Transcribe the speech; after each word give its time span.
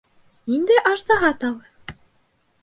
Ниндәй 0.53 0.81
аждаһа 0.93 1.31
тағы! 1.45 1.95